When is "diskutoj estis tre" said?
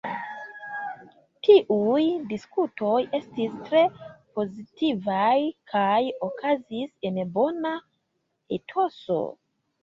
2.31-3.83